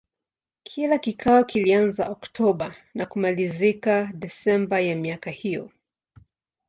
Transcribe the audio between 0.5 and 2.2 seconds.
Kila kikao kilianza